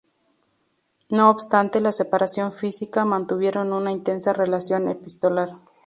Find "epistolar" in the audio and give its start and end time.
4.89-5.49